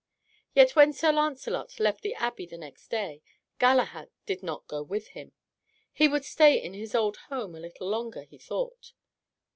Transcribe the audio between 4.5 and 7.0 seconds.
go with him. He would stay in his